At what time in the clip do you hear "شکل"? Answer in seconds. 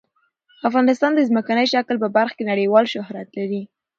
1.73-1.95